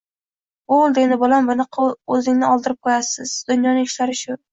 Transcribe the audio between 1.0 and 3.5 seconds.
endi, bolam! Bunaqada o'zingizni oldirib qo'yasiz.